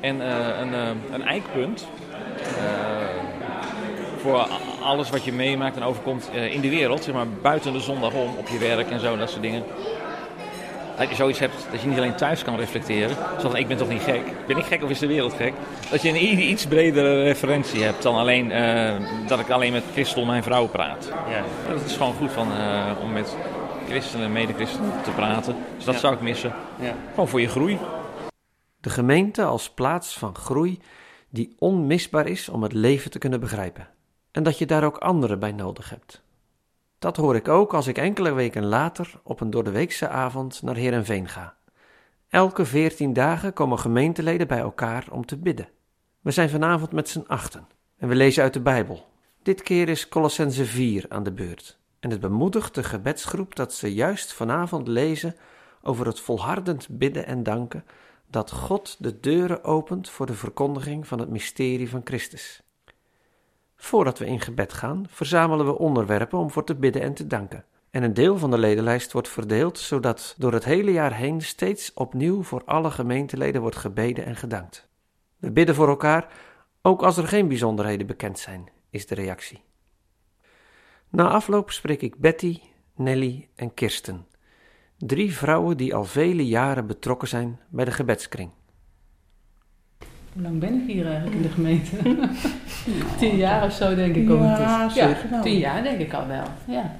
En 0.00 0.20
een, 0.60 0.72
een 1.12 1.22
eikpunt 1.22 1.86
voor 4.20 4.48
alles 4.82 5.10
wat 5.10 5.24
je 5.24 5.32
meemaakt 5.32 5.76
en 5.76 5.82
overkomt 5.82 6.30
in 6.50 6.60
de 6.60 6.68
wereld, 6.68 7.04
zeg 7.04 7.14
maar 7.14 7.28
buiten 7.28 7.72
de 7.72 7.80
zondag 7.80 8.12
om, 8.12 8.36
op 8.36 8.48
je 8.48 8.58
werk 8.58 8.90
en 8.90 9.00
zo, 9.00 9.16
dat 9.16 9.30
soort 9.30 9.42
dingen. 9.42 9.64
Dat 10.96 11.08
je 11.08 11.14
zoiets 11.14 11.38
hebt 11.38 11.66
dat 11.70 11.80
je 11.80 11.88
niet 11.88 11.98
alleen 11.98 12.14
thuis 12.14 12.42
kan 12.42 12.56
reflecteren. 12.56 13.16
Zo 13.40 13.48
van, 13.48 13.56
ik 13.56 13.68
ben 13.68 13.76
toch 13.76 13.88
niet 13.88 14.02
gek? 14.02 14.22
Ben 14.46 14.56
ik 14.56 14.64
gek 14.64 14.82
of 14.82 14.90
is 14.90 14.98
de 14.98 15.06
wereld 15.06 15.32
gek? 15.32 15.52
Dat 15.90 16.02
je 16.02 16.08
een 16.08 16.50
iets 16.50 16.66
bredere 16.66 17.22
referentie 17.22 17.82
hebt 17.82 18.02
dan 18.02 18.14
alleen 18.14 18.52
dat 19.26 19.40
ik 19.40 19.50
alleen 19.50 19.72
met 19.72 19.84
Christel, 19.92 20.24
mijn 20.24 20.42
vrouw, 20.42 20.66
praat. 20.66 21.12
Ja. 21.28 21.72
Dat 21.72 21.84
is 21.84 21.96
gewoon 21.96 22.14
goed 22.14 22.32
van, 22.32 22.48
om 23.02 23.12
met 23.12 23.36
christenen 23.88 24.26
en 24.26 24.32
medechristenen 24.32 24.92
te 25.02 25.10
praten. 25.10 25.56
Dus 25.76 25.84
dat 25.84 25.96
zou 25.96 26.14
ik 26.14 26.20
missen. 26.20 26.52
Ja. 26.80 26.94
Gewoon 27.10 27.28
voor 27.28 27.40
je 27.40 27.48
groei. 27.48 27.78
De 28.80 28.90
gemeente 28.90 29.44
als 29.44 29.70
plaats 29.70 30.18
van 30.18 30.34
groei 30.34 30.78
die 31.28 31.56
onmisbaar 31.58 32.26
is 32.26 32.48
om 32.48 32.62
het 32.62 32.72
leven 32.72 33.10
te 33.10 33.18
kunnen 33.18 33.40
begrijpen. 33.40 33.88
En 34.30 34.42
dat 34.42 34.58
je 34.58 34.66
daar 34.66 34.84
ook 34.84 34.98
anderen 34.98 35.38
bij 35.38 35.52
nodig 35.52 35.90
hebt. 35.90 36.22
Dat 36.98 37.16
hoor 37.16 37.36
ik 37.36 37.48
ook 37.48 37.74
als 37.74 37.86
ik 37.86 37.98
enkele 37.98 38.32
weken 38.32 38.64
later 38.64 39.20
op 39.22 39.40
een 39.40 39.50
doordeweekse 39.50 40.08
avond 40.08 40.62
naar 40.62 40.76
Heerenveen 40.76 41.28
ga. 41.28 41.56
Elke 42.28 42.64
veertien 42.64 43.12
dagen 43.12 43.52
komen 43.52 43.78
gemeenteleden 43.78 44.46
bij 44.46 44.58
elkaar 44.58 45.06
om 45.10 45.26
te 45.26 45.36
bidden. 45.36 45.68
We 46.20 46.30
zijn 46.30 46.50
vanavond 46.50 46.92
met 46.92 47.08
z'n 47.08 47.24
achten 47.26 47.66
en 47.96 48.08
we 48.08 48.14
lezen 48.14 48.42
uit 48.42 48.52
de 48.52 48.60
Bijbel. 48.60 49.06
Dit 49.42 49.62
keer 49.62 49.88
is 49.88 50.08
Colossense 50.08 50.64
4 50.64 51.04
aan 51.08 51.22
de 51.22 51.32
beurt. 51.32 51.78
En 52.00 52.10
het 52.10 52.20
bemoedigt 52.20 52.74
de 52.74 52.82
gebedsgroep 52.82 53.56
dat 53.56 53.72
ze 53.74 53.94
juist 53.94 54.32
vanavond 54.32 54.88
lezen 54.88 55.36
over 55.82 56.06
het 56.06 56.20
volhardend 56.20 56.88
bidden 56.90 57.26
en 57.26 57.42
danken 57.42 57.84
dat 58.26 58.50
God 58.50 58.96
de 58.98 59.20
deuren 59.20 59.64
opent 59.64 60.10
voor 60.10 60.26
de 60.26 60.34
verkondiging 60.34 61.06
van 61.06 61.18
het 61.18 61.28
mysterie 61.28 61.90
van 61.90 62.00
Christus. 62.04 62.62
Voordat 63.82 64.18
we 64.18 64.26
in 64.26 64.40
gebed 64.40 64.72
gaan, 64.72 65.04
verzamelen 65.08 65.66
we 65.66 65.78
onderwerpen 65.78 66.38
om 66.38 66.50
voor 66.50 66.64
te 66.64 66.74
bidden 66.74 67.02
en 67.02 67.14
te 67.14 67.26
danken. 67.26 67.64
En 67.90 68.02
een 68.02 68.14
deel 68.14 68.38
van 68.38 68.50
de 68.50 68.58
ledenlijst 68.58 69.12
wordt 69.12 69.28
verdeeld, 69.28 69.78
zodat 69.78 70.34
door 70.38 70.52
het 70.52 70.64
hele 70.64 70.92
jaar 70.92 71.14
heen 71.14 71.40
steeds 71.40 71.92
opnieuw 71.94 72.42
voor 72.42 72.62
alle 72.64 72.90
gemeenteleden 72.90 73.60
wordt 73.60 73.76
gebeden 73.76 74.24
en 74.24 74.36
gedankt. 74.36 74.88
We 75.36 75.50
bidden 75.50 75.74
voor 75.74 75.88
elkaar, 75.88 76.32
ook 76.82 77.02
als 77.02 77.16
er 77.16 77.28
geen 77.28 77.48
bijzonderheden 77.48 78.06
bekend 78.06 78.38
zijn, 78.38 78.68
is 78.90 79.06
de 79.06 79.14
reactie. 79.14 79.62
Na 81.08 81.28
afloop 81.28 81.70
spreek 81.70 82.02
ik 82.02 82.18
Betty, 82.18 82.60
Nelly 82.94 83.48
en 83.54 83.74
Kirsten, 83.74 84.26
drie 84.96 85.34
vrouwen 85.34 85.76
die 85.76 85.94
al 85.94 86.04
vele 86.04 86.46
jaren 86.46 86.86
betrokken 86.86 87.28
zijn 87.28 87.60
bij 87.68 87.84
de 87.84 87.90
gebedskring. 87.90 88.50
Hoe 90.32 90.42
lang 90.42 90.58
ben 90.58 90.80
ik 90.80 90.86
hier 90.86 91.06
eigenlijk 91.06 91.36
in 91.36 91.42
de 91.42 91.48
gemeente? 91.48 91.96
tien 93.18 93.36
jaar 93.36 93.64
of 93.64 93.72
zo 93.72 93.94
denk 93.94 94.14
ik 94.14 94.28
ja, 94.28 94.90
ja, 94.94 95.16
tien 95.42 95.58
jaar 95.58 95.82
denk 95.82 96.00
ik 96.00 96.12
al 96.12 96.26
wel. 96.26 96.44
Ja. 96.66 96.96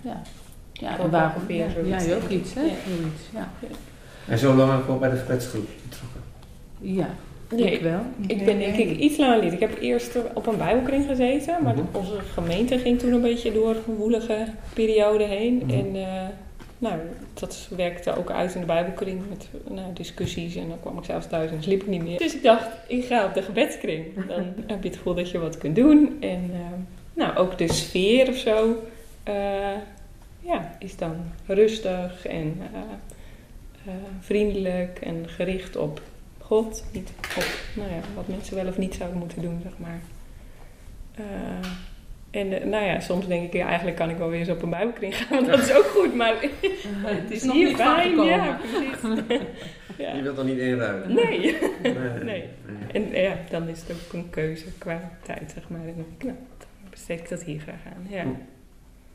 Ja. 0.00 0.22
Ja, 0.72 0.98
en 0.98 1.10
waarom? 1.10 1.42
Ja, 1.48 1.66
ja, 1.84 2.14
ook 2.14 2.28
iets, 2.28 2.54
hè? 2.54 2.60
Ja. 2.60 3.48
ja. 3.60 3.68
En 4.28 4.38
zo 4.38 4.54
lang 4.54 4.88
ook 4.88 5.00
bij 5.00 5.10
de 5.10 5.16
gebedsgroep 5.16 5.68
betrokken? 5.88 6.20
Ja, 6.80 7.08
Nee, 7.56 7.72
ik 7.72 7.82
wel. 7.82 8.00
Ik 8.26 8.44
ben 8.44 8.58
denk 8.58 8.76
ik 8.76 8.98
iets 8.98 9.16
langer 9.16 9.44
niet. 9.44 9.52
Ik 9.52 9.60
heb 9.60 9.80
eerst 9.80 10.16
op 10.34 10.46
een 10.46 10.56
bijbelkring 10.56 11.06
gezeten, 11.06 11.56
maar 11.62 11.74
mhm. 11.74 11.84
onze 11.92 12.18
gemeente 12.32 12.78
ging 12.78 12.98
toen 12.98 13.12
een 13.12 13.20
beetje 13.20 13.52
door 13.52 13.76
een 13.86 13.94
woelige 13.94 14.46
periode 14.74 15.24
heen. 15.24 15.62
Mhm. 15.66 15.70
En 15.70 15.96
uh, 15.96 16.04
nou, 16.78 17.00
dat 17.34 17.68
werkte 17.76 18.16
ook 18.16 18.30
uit 18.30 18.54
in 18.54 18.60
de 18.60 18.66
bijbelkring 18.66 19.28
met 19.28 19.48
nou, 19.68 19.92
discussies 19.92 20.56
en 20.56 20.68
dan 20.68 20.80
kwam 20.80 20.98
ik 20.98 21.04
zelfs 21.04 21.26
thuis 21.28 21.50
en 21.50 21.62
sliep 21.62 21.80
ik 21.80 21.86
niet 21.86 22.02
meer. 22.02 22.18
Dus 22.18 22.34
ik 22.34 22.42
dacht, 22.42 22.68
ik 22.86 23.04
ga 23.04 23.24
op 23.24 23.34
de 23.34 23.42
gebedskring. 23.42 24.26
Dan 24.26 24.54
heb 24.66 24.82
je 24.82 24.88
het 24.88 24.96
gevoel 24.96 25.14
dat 25.14 25.30
je 25.30 25.38
wat 25.38 25.58
kunt 25.58 25.76
doen. 25.76 26.16
En 26.20 26.50
uh, 26.52 26.58
nou, 27.12 27.36
ook 27.36 27.58
de 27.58 27.72
sfeer 27.72 28.28
of 28.28 28.36
zo 28.36 28.82
uh, 29.28 29.34
ja, 30.40 30.76
is 30.78 30.96
dan 30.96 31.16
rustig 31.46 32.26
en 32.26 32.60
vriendelijk 34.20 34.98
en 35.00 35.28
gericht 35.28 35.76
op 35.76 36.00
God, 36.38 36.84
niet 36.92 37.10
op 37.36 37.44
nou 37.76 37.90
ja, 37.90 38.00
wat 38.14 38.28
mensen 38.28 38.56
wel 38.56 38.66
of 38.66 38.78
niet 38.78 38.94
zouden 38.94 39.18
moeten 39.18 39.42
doen, 39.42 39.60
zeg 39.62 39.72
maar. 39.78 40.00
En 42.30 42.46
uh, 42.52 42.64
nou 42.64 42.84
ja, 42.84 43.00
soms 43.00 43.26
denk 43.26 43.46
ik, 43.46 43.52
ja, 43.52 43.66
eigenlijk 43.66 43.96
kan 43.96 44.10
ik 44.10 44.16
wel 44.16 44.28
weer 44.28 44.38
eens 44.38 44.48
op 44.48 44.62
een 44.62 44.70
bijbelkring 44.70 45.16
gaan, 45.16 45.28
want 45.28 45.46
dat 45.46 45.58
is 45.58 45.72
ook 45.72 45.84
goed, 45.84 46.14
maar 46.14 46.34
het 47.04 47.30
is 47.30 47.52
hier 47.52 47.76
fijn. 47.76 48.16
Ja, 48.16 48.58
precies. 48.60 49.40
ja. 50.04 50.14
Je 50.14 50.22
wilt 50.22 50.36
dan 50.36 50.46
niet 50.46 50.58
inruimen? 50.58 51.14
Nee. 51.14 51.56
nee. 51.82 51.94
nee. 52.24 52.44
En 52.92 53.10
ja, 53.10 53.36
dan 53.50 53.68
is 53.68 53.80
het 53.80 53.90
ook 53.90 54.12
een 54.12 54.30
keuze 54.30 54.64
qua 54.78 55.10
tijd, 55.22 55.52
zeg 55.54 55.68
maar. 55.68 55.80
En 55.80 55.94
dan, 55.96 56.06
nou, 56.18 56.36
dan 56.58 56.68
besteed 56.90 57.18
ik 57.18 57.28
dat 57.28 57.42
hier 57.42 57.60
graag 57.60 57.94
aan. 57.94 58.06
Ja. 58.08 58.22
Hm. 58.22 58.28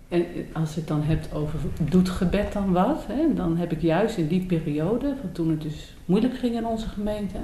En 0.08 0.26
als 0.54 0.74
je 0.74 0.80
het 0.80 0.88
dan 0.88 1.04
hebt 1.04 1.34
over 1.34 1.60
doet 1.82 2.10
gebed 2.10 2.54
dan 2.54 2.72
wat, 2.72 3.06
hè, 3.08 3.34
dan 3.34 3.58
heb 3.58 3.72
ik 3.72 3.82
juist 3.82 4.18
in 4.18 4.28
die 4.28 4.46
periode, 4.46 5.16
van 5.22 5.32
toen 5.32 5.50
het 5.50 5.62
dus 5.62 5.96
moeilijk 6.06 6.38
ging 6.38 6.56
in 6.56 6.66
onze 6.66 6.88
gemeente, 6.88 7.38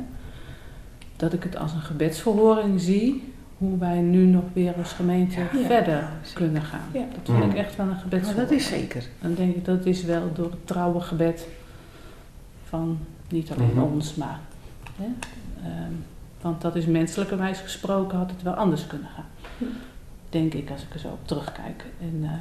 dat 1.15 1.33
ik 1.33 1.43
het 1.43 1.57
als 1.57 1.73
een 1.73 1.81
gebedsverhoring 1.81 2.81
zie, 2.81 3.33
hoe 3.59 3.77
wij 3.77 3.99
nu 3.99 4.25
nog 4.25 4.43
weer 4.53 4.73
als 4.77 4.93
gemeente 4.93 5.41
verder 5.65 6.09
kunnen 6.33 6.61
gaan. 6.61 6.89
Ja. 6.93 7.05
Dat 7.23 7.35
vind 7.35 7.51
ik 7.51 7.57
echt 7.57 7.75
wel 7.75 7.87
een 7.87 7.99
gebedsverhoring. 7.99 8.49
dat 8.49 8.59
is 8.59 8.67
zeker. 8.67 9.03
Dan 9.21 9.33
denk 9.33 9.55
ik 9.55 9.65
dat 9.65 9.85
is 9.85 10.03
wel 10.03 10.33
door 10.33 10.51
het 10.51 10.67
trouwe 10.67 11.01
gebed 11.01 11.47
van 12.63 12.97
niet 13.29 13.51
alleen 13.51 13.73
mhm. 13.73 13.83
ons, 13.83 14.15
maar. 14.15 14.39
Hè, 14.95 15.05
um, 15.85 16.05
want 16.41 16.61
dat 16.61 16.75
is 16.75 16.85
menselijkerwijs 16.85 17.59
gesproken, 17.59 18.17
had 18.17 18.31
het 18.31 18.41
wel 18.41 18.53
anders 18.53 18.87
kunnen 18.87 19.09
gaan. 19.15 19.25
Denk 20.29 20.53
ik 20.53 20.71
als 20.71 20.83
ik 20.83 20.93
er 20.93 20.99
zo 20.99 21.07
op 21.07 21.27
terugkijk. 21.27 21.85
En 22.01 22.19
uh, 22.21 22.31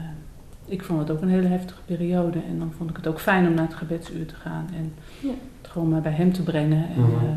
ik 0.64 0.82
vond 0.84 0.98
het 0.98 1.10
ook 1.10 1.22
een 1.22 1.28
hele 1.28 1.48
heftige 1.48 1.80
periode. 1.84 2.38
En 2.48 2.58
dan 2.58 2.72
vond 2.76 2.90
ik 2.90 2.96
het 2.96 3.06
ook 3.06 3.20
fijn 3.20 3.46
om 3.46 3.54
naar 3.54 3.66
het 3.66 3.74
gebedsuur 3.74 4.26
te 4.26 4.34
gaan. 4.34 4.68
En 4.74 4.92
ja. 5.20 5.34
het 5.62 5.70
gewoon 5.70 5.88
maar 5.88 6.00
bij 6.00 6.12
hem 6.12 6.32
te 6.32 6.42
brengen. 6.42 6.88
En 6.88 7.00
uh, 7.00 7.36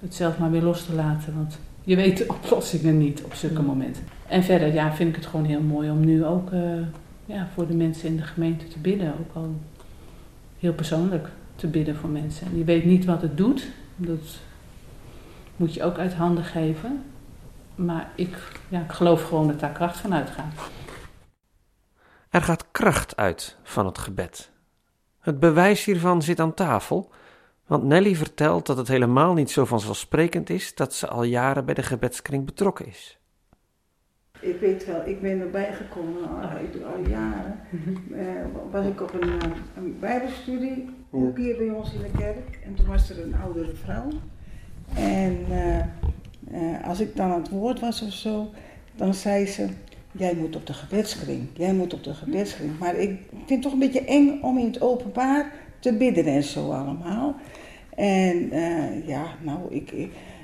het 0.00 0.14
zelf 0.14 0.38
maar 0.38 0.50
weer 0.50 0.62
los 0.62 0.84
te 0.84 0.94
laten. 0.94 1.34
Want 1.34 1.58
je 1.82 1.96
weet 1.96 2.16
de 2.16 2.28
oplossingen 2.28 2.98
niet 2.98 3.22
op 3.22 3.34
zulke 3.34 3.62
momenten. 3.62 4.02
En 4.28 4.42
verder 4.42 4.74
ja, 4.74 4.92
vind 4.92 5.08
ik 5.08 5.14
het 5.14 5.26
gewoon 5.26 5.46
heel 5.46 5.60
mooi 5.60 5.90
om 5.90 6.04
nu 6.04 6.24
ook 6.24 6.52
uh, 6.52 6.80
ja, 7.24 7.48
voor 7.54 7.66
de 7.66 7.74
mensen 7.74 8.08
in 8.08 8.16
de 8.16 8.22
gemeente 8.22 8.68
te 8.68 8.78
bidden. 8.78 9.14
Ook 9.20 9.34
al 9.34 9.54
heel 10.58 10.72
persoonlijk 10.72 11.28
te 11.56 11.66
bidden 11.66 11.96
voor 11.96 12.08
mensen. 12.08 12.46
En 12.46 12.58
je 12.58 12.64
weet 12.64 12.84
niet 12.84 13.04
wat 13.04 13.22
het 13.22 13.36
doet. 13.36 13.68
Dat 13.96 14.38
moet 15.56 15.74
je 15.74 15.82
ook 15.82 15.98
uit 15.98 16.14
handen 16.14 16.44
geven. 16.44 17.02
Maar 17.74 18.10
ik, 18.14 18.36
ja, 18.68 18.80
ik 18.80 18.92
geloof 18.92 19.22
gewoon 19.22 19.46
dat 19.46 19.60
daar 19.60 19.72
kracht 19.72 19.96
van 19.96 20.14
uitgaat. 20.14 20.54
Er 22.30 22.42
gaat 22.42 22.70
kracht 22.70 23.16
uit 23.16 23.56
van 23.62 23.86
het 23.86 23.98
gebed. 23.98 24.50
Het 25.20 25.40
bewijs 25.40 25.84
hiervan 25.84 26.22
zit 26.22 26.40
aan 26.40 26.54
tafel, 26.54 27.10
want 27.68 27.84
Nelly 27.84 28.14
vertelt 28.14 28.66
dat 28.66 28.76
het 28.76 28.88
helemaal 28.88 29.34
niet 29.34 29.50
zo 29.50 29.64
vanzelfsprekend 29.64 30.50
is 30.50 30.74
dat 30.74 30.94
ze 30.94 31.08
al 31.08 31.22
jaren 31.22 31.64
bij 31.64 31.74
de 31.74 31.82
gebedskring 31.82 32.44
betrokken 32.44 32.86
is. 32.86 33.18
Ik 34.40 34.60
weet 34.60 34.86
wel, 34.86 35.06
ik 35.06 35.20
ben 35.20 35.40
erbij 35.40 35.72
gekomen 35.72 36.28
al, 36.28 36.48
al 36.94 37.08
jaren. 37.08 37.60
Uh, 38.10 38.20
was 38.70 38.86
ik 38.86 39.00
op 39.00 39.12
een, 39.14 39.40
eh, 39.40 39.50
een 39.76 39.96
bijbelstudie, 40.00 40.88
ook 41.10 41.36
hier 41.36 41.56
bij 41.56 41.70
ons 41.70 41.92
in 41.92 42.00
de 42.00 42.18
kerk. 42.18 42.58
En 42.64 42.74
toen 42.74 42.86
was 42.86 43.10
er 43.10 43.22
een 43.22 43.34
oudere 43.42 43.74
vrouw. 43.74 44.08
En 44.94 45.46
uh, 45.50 46.86
als 46.88 47.00
ik 47.00 47.16
dan 47.16 47.30
aan 47.30 47.40
het 47.40 47.50
woord 47.50 47.80
was 47.80 48.02
of 48.02 48.12
zo, 48.12 48.50
dan 48.96 49.14
zei 49.14 49.46
ze, 49.46 49.68
jij 50.12 50.34
moet 50.34 50.56
op 50.56 50.66
de 50.66 50.72
gebedskring, 50.72 51.48
jij 51.52 51.74
moet 51.74 51.94
op 51.94 52.04
de 52.04 52.14
gebedskring. 52.14 52.78
Maar 52.78 52.94
ik 52.94 53.20
vind 53.30 53.48
het 53.48 53.62
toch 53.62 53.72
een 53.72 53.78
beetje 53.78 54.04
eng 54.04 54.42
om 54.42 54.58
in 54.58 54.66
het 54.66 54.80
openbaar 54.80 55.52
te 55.78 55.92
bidden 55.92 56.26
en 56.26 56.42
zo 56.42 56.70
allemaal. 56.70 57.34
En 57.94 58.54
uh, 58.54 59.06
ja, 59.06 59.24
nou, 59.42 59.74
ik, 59.74 59.90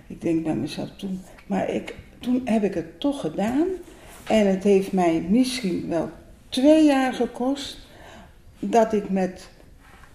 ik, 0.07 0.21
denk 0.21 0.45
bij 0.45 0.55
mezelf 0.55 0.89
toen, 0.97 1.21
maar 1.47 1.71
ik, 1.71 1.95
toen 2.19 2.41
heb 2.45 2.63
ik 2.63 2.75
het 2.75 3.01
toch 3.01 3.21
gedaan. 3.21 3.67
En 4.29 4.47
het 4.47 4.65
heeft 4.65 4.93
mij 4.93 5.25
misschien 5.29 5.89
wel 5.89 6.11
twee 6.49 6.85
jaar 6.85 7.13
gekost 7.13 7.79
dat 8.59 8.93
ik 8.93 9.11
met, 9.11 9.49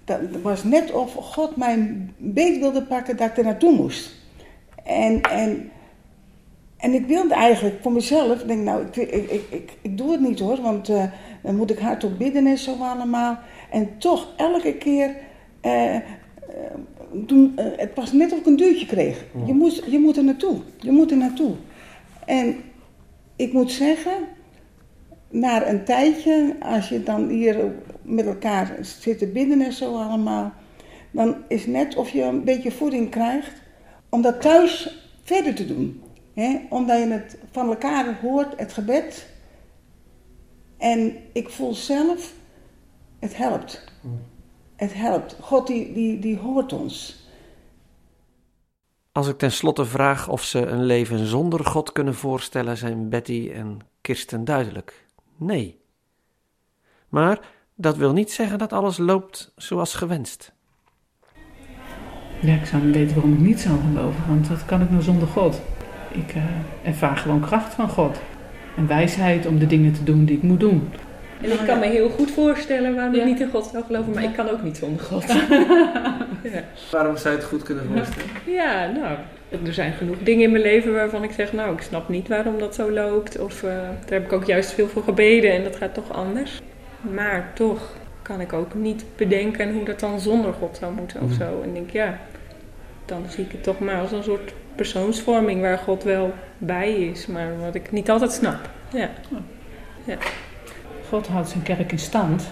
dat 0.04 0.20
was 0.42 0.64
net 0.64 0.92
of 0.92 1.14
God 1.14 1.56
mijn 1.56 2.14
beet 2.18 2.60
wilde 2.60 2.84
pakken 2.84 3.18
dat 3.18 3.30
ik 3.30 3.38
er 3.38 3.44
naartoe 3.44 3.76
moest. 3.76 4.16
En, 4.84 5.22
en 5.22 5.72
en 6.80 6.94
ik 6.94 7.08
wilde 7.08 7.34
eigenlijk 7.34 7.76
voor 7.82 7.92
mezelf, 7.92 8.44
denk 8.44 8.64
nou, 8.64 8.86
ik, 8.86 8.96
ik, 8.96 9.32
ik, 9.50 9.78
ik, 9.82 9.98
doe 9.98 10.12
het 10.12 10.20
niet 10.20 10.40
hoor, 10.40 10.62
want 10.62 10.90
uh, 10.90 11.04
dan 11.44 11.56
moet 11.56 11.72
ik 11.72 11.80
hardop 11.80 12.18
bidden 12.18 12.48
en 12.48 12.58
zo 12.58 12.76
allemaal. 12.80 13.40
En 13.72 13.98
toch 13.98 14.34
elke 14.38 14.74
keer, 14.74 15.16
uh, 15.66 15.96
toen, 17.28 17.54
het 17.56 17.92
was 17.96 18.12
net 18.12 18.32
of 18.32 18.40
ik 18.40 18.46
een 18.46 18.56
duwtje 18.56 18.86
kreeg. 18.86 19.26
Je, 19.46 19.54
moet, 19.54 19.84
je 19.88 20.00
moet 20.00 20.18
er 20.18 20.24
naartoe, 20.24 20.58
je 20.78 20.92
moet 20.92 21.12
er 21.12 21.18
naartoe. 21.18 21.56
En 22.26 22.56
ik 23.36 23.54
moet 23.54 23.72
zeggen, 23.72 24.14
na 25.30 25.68
een 25.68 25.84
tijdje, 25.84 26.56
als 26.60 26.90
je 26.90 27.04
dan 27.04 27.30
hier 27.30 27.72
met 28.02 28.26
elkaar 28.26 28.78
zit 28.82 29.18
te 29.18 29.28
bidden 29.28 29.62
en 29.62 29.74
zo 29.74 29.96
allemaal, 29.96 30.54
dan 31.12 31.36
is 31.48 31.66
net 31.66 31.96
of 31.96 32.10
je 32.10 32.22
een 32.22 32.44
beetje 32.44 32.72
voeding 32.72 33.10
krijgt 33.10 33.62
om 34.10 34.22
dat 34.22 34.42
thuis 34.42 35.04
verder 35.24 35.56
te 35.56 35.66
doen. 35.66 36.04
Hè? 36.34 36.60
Omdat 36.70 36.98
je 36.98 37.08
het 37.08 37.38
van 37.52 37.70
elkaar 37.70 38.20
hoort, 38.22 38.60
het 38.60 38.74
gebed. 38.74 39.28
En 40.78 41.16
ik 41.34 41.50
voel 41.50 41.74
zelf, 41.74 42.34
het 43.20 43.38
helpt. 43.38 43.84
Het 44.76 44.94
helpt. 44.94 45.38
God 45.42 45.68
die, 45.68 45.94
die, 45.94 46.20
die 46.20 46.38
hoort 46.38 46.74
ons. 46.74 47.24
Als 49.12 49.28
ik 49.28 49.38
tenslotte 49.38 49.86
vraag 49.86 50.28
of 50.30 50.44
ze 50.44 50.66
een 50.66 50.84
leven 50.84 51.26
zonder 51.26 51.66
God 51.66 51.92
kunnen 51.92 52.16
voorstellen, 52.16 52.78
zijn 52.78 53.10
Betty 53.10 53.52
en 53.54 53.80
Kirsten 54.02 54.46
duidelijk. 54.46 55.06
Nee. 55.38 55.82
Maar 57.10 57.40
dat 57.76 57.98
wil 57.98 58.14
niet 58.14 58.32
zeggen 58.32 58.58
dat 58.58 58.74
alles 58.74 58.98
loopt 58.98 59.52
zoals 59.56 59.94
gewenst. 59.94 60.52
Ja, 62.42 62.56
ik 62.56 62.66
zou 62.66 62.84
niet 62.84 62.96
weten 62.96 63.16
waarom 63.16 63.34
ik 63.34 63.40
niet 63.40 63.60
zou 63.60 63.80
geloven, 63.80 64.28
want 64.28 64.48
dat 64.48 64.66
kan 64.66 64.82
ik 64.82 64.90
nou 64.90 65.02
zonder 65.02 65.28
God. 65.28 65.62
Ik 66.12 66.36
uh, 66.36 66.44
ervaar 66.84 67.18
gewoon 67.18 67.42
kracht 67.42 67.74
van 67.74 67.90
God. 67.90 68.22
En 68.76 68.88
wijsheid 68.88 69.46
om 69.46 69.60
de 69.60 69.68
dingen 69.68 69.94
te 69.94 70.04
doen 70.04 70.26
die 70.26 70.38
ik 70.38 70.44
moet 70.44 70.60
doen. 70.60 70.90
En 71.42 71.52
ik 71.52 71.60
kan 71.66 71.80
me 71.80 71.86
heel 71.86 72.10
goed 72.10 72.32
voorstellen 72.32 72.96
waarom 72.96 73.14
ik 73.14 73.26
niet 73.26 73.40
in 73.40 73.50
God 73.50 73.66
zou 73.72 73.84
geloven, 73.84 74.14
maar 74.14 74.24
ik 74.24 74.34
kan 74.34 74.50
ook 74.50 74.64
niet 74.64 74.78
zonder 74.78 75.06
God. 75.06 75.26
ja. 76.54 76.64
Waarom 76.92 77.18
zou 77.18 77.34
je 77.34 77.40
het 77.40 77.50
goed 77.50 77.64
kunnen 77.64 77.86
voorstellen? 77.94 78.30
Ja, 78.46 78.92
nou, 78.92 79.18
er 79.66 79.74
zijn 79.74 79.94
genoeg 79.94 80.18
dingen 80.24 80.44
in 80.44 80.52
mijn 80.52 80.64
leven 80.64 80.94
waarvan 80.94 81.24
ik 81.24 81.32
zeg, 81.32 81.54
nou, 81.54 81.74
ik 81.74 81.82
snap 81.82 82.10
niet 82.10 82.28
waarom 82.28 82.60
dat 82.60 82.76
zo 82.76 82.92
loopt. 82.92 83.40
Of 83.40 83.64
uh, 83.64 83.70
daar 83.70 84.20
heb 84.20 84.26
ik 84.26 84.34
ook 84.34 84.46
juist 84.46 84.72
veel 84.72 84.88
voor 84.88 85.04
gebeden 85.04 85.52
en 85.52 85.64
dat 85.64 85.76
gaat 85.76 85.94
toch 85.94 86.14
anders. 86.14 86.62
Maar 87.02 87.52
toch 87.54 87.96
kan 88.22 88.42
ik 88.42 88.54
ook 88.54 88.74
niet 88.74 89.06
bedenken 89.16 89.74
hoe 89.74 89.86
dat 89.86 90.00
dan 90.00 90.20
zonder 90.20 90.54
God 90.54 90.78
zou 90.80 90.94
moeten 90.94 91.22
of 91.22 91.32
zo. 91.32 91.62
En 91.64 91.74
denk, 91.74 91.90
ja, 91.90 92.20
dan 93.06 93.24
zie 93.28 93.44
ik 93.44 93.52
het 93.52 93.64
toch 93.64 93.80
maar 93.80 94.02
als 94.02 94.12
een 94.12 94.24
soort 94.24 94.54
persoonsvorming 94.76 95.62
waar 95.62 95.78
God 95.78 96.04
wel 96.04 96.34
bij 96.58 96.94
is, 96.94 97.28
maar 97.28 97.60
wat 97.60 97.76
ik 97.76 97.92
niet 97.92 98.10
altijd 98.10 98.32
snap. 98.32 98.70
Ja. 98.94 99.10
ja. 100.04 100.18
God 101.10 101.28
houdt 101.28 101.50
zijn 101.50 101.64
kerk 101.64 101.92
in 101.92 102.00
stand, 102.00 102.52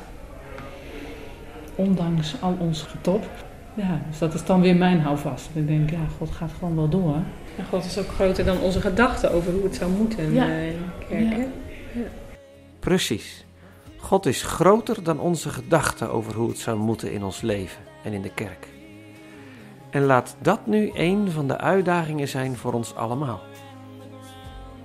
ondanks 1.75 2.35
al 2.41 2.55
ons 2.59 2.81
getop. 2.81 3.29
Ja, 3.73 4.01
dus 4.09 4.19
dat 4.19 4.33
is 4.33 4.45
dan 4.45 4.61
weer 4.61 4.75
mijn 4.75 4.99
houvast. 4.99 5.49
Ik 5.53 5.67
denk, 5.67 5.89
ja, 5.89 5.99
God 6.17 6.31
gaat 6.31 6.51
gewoon 6.59 6.75
wel 6.75 6.89
door. 6.89 7.15
En 7.57 7.65
God 7.69 7.85
is 7.85 7.97
ook 7.97 8.07
groter 8.07 8.45
dan 8.45 8.59
onze 8.59 8.81
gedachten 8.81 9.31
over 9.31 9.53
hoe 9.53 9.63
het 9.63 9.75
zou 9.75 9.91
moeten 9.91 10.33
ja. 10.33 10.45
in 10.45 10.77
de 10.77 11.05
kerk. 11.07 11.21
Ja. 11.21 11.37
Ja. 11.91 12.07
Precies. 12.79 13.45
God 13.97 14.25
is 14.25 14.43
groter 14.43 15.03
dan 15.03 15.19
onze 15.19 15.49
gedachten 15.49 16.11
over 16.11 16.33
hoe 16.33 16.49
het 16.49 16.59
zou 16.59 16.77
moeten 16.77 17.11
in 17.11 17.23
ons 17.23 17.41
leven 17.41 17.81
en 18.03 18.13
in 18.13 18.21
de 18.21 18.33
kerk. 18.33 18.67
En 19.89 20.03
laat 20.03 20.35
dat 20.41 20.67
nu 20.67 20.91
een 20.93 21.31
van 21.31 21.47
de 21.47 21.57
uitdagingen 21.57 22.27
zijn 22.27 22.57
voor 22.57 22.73
ons 22.73 22.95
allemaal. 22.95 23.41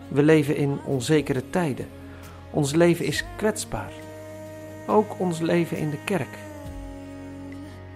We 0.09 0.23
leven 0.23 0.57
in 0.57 0.79
onzekere 0.85 1.51
tijden. 1.51 1.87
Ons 2.53 2.75
leven 2.75 3.05
is 3.05 3.25
kwetsbaar. 3.37 3.93
Ook 4.87 5.19
ons 5.19 5.41
leven 5.41 5.77
in 5.77 5.91
de 5.91 6.05
kerk. 6.05 6.39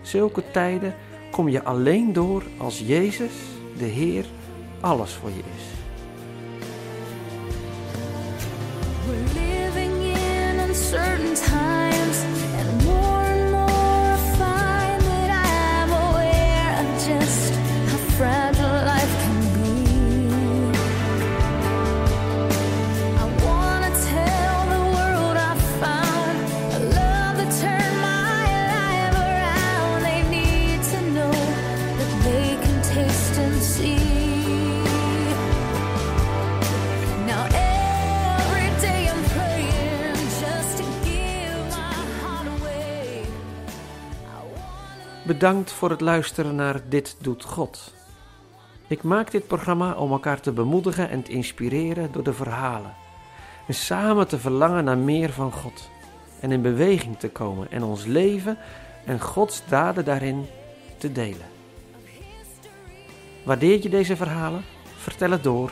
Zulke 0.02 0.42
tijden 0.50 0.94
kom 1.30 1.48
je 1.48 1.64
alleen 1.64 2.12
door 2.12 2.42
als 2.56 2.78
Jezus, 2.78 3.32
de 3.78 3.84
Heer, 3.84 4.24
alles 4.80 5.12
voor 5.12 5.30
je 5.30 5.42
is. 5.56 5.85
Bedankt 45.46 45.72
voor 45.72 45.90
het 45.90 46.00
luisteren 46.00 46.54
naar 46.54 46.80
Dit 46.88 47.16
Doet 47.20 47.44
God. 47.44 47.94
Ik 48.86 49.02
maak 49.02 49.30
dit 49.30 49.46
programma 49.46 49.92
om 49.92 50.12
elkaar 50.12 50.40
te 50.40 50.52
bemoedigen 50.52 51.10
en 51.10 51.22
te 51.22 51.32
inspireren 51.32 52.12
door 52.12 52.22
de 52.22 52.32
verhalen. 52.32 52.94
En 53.66 53.74
samen 53.74 54.28
te 54.28 54.38
verlangen 54.38 54.84
naar 54.84 54.98
meer 54.98 55.32
van 55.32 55.52
God. 55.52 55.90
En 56.40 56.52
in 56.52 56.62
beweging 56.62 57.18
te 57.18 57.28
komen 57.28 57.70
en 57.70 57.82
ons 57.82 58.04
leven 58.04 58.58
en 59.04 59.20
Gods 59.20 59.62
daden 59.68 60.04
daarin 60.04 60.46
te 60.98 61.12
delen. 61.12 61.46
Waardeer 63.44 63.82
je 63.82 63.88
deze 63.88 64.16
verhalen? 64.16 64.64
Vertel 64.96 65.30
het 65.30 65.42
door 65.42 65.70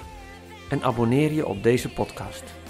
en 0.69 0.83
abonneer 0.83 1.33
je 1.33 1.47
op 1.47 1.63
deze 1.63 1.89
podcast. 1.89 2.64